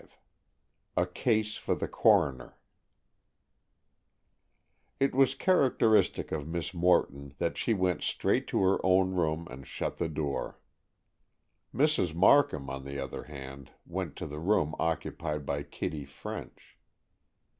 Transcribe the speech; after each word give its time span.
V 0.01 0.07
A 0.97 1.05
CASE 1.05 1.57
FOR 1.57 1.75
THE 1.75 1.87
CORONER 1.87 2.57
It 4.99 5.13
was 5.13 5.35
characteristic 5.35 6.31
of 6.31 6.47
Miss 6.47 6.73
Morton 6.73 7.35
that 7.37 7.55
she 7.55 7.75
went 7.75 8.01
straight 8.01 8.47
to 8.47 8.63
her 8.63 8.83
own 8.83 9.11
room 9.13 9.47
and 9.51 9.67
shut 9.67 9.97
the 9.99 10.09
door. 10.09 10.59
Mrs. 11.71 12.15
Markham, 12.15 12.67
on 12.67 12.83
the 12.83 12.97
other 12.97 13.25
hand, 13.25 13.69
went 13.85 14.15
to 14.15 14.25
the 14.25 14.39
room 14.39 14.73
occupied 14.79 15.45
by 15.45 15.61
Kitty 15.61 16.05
French. 16.05 16.79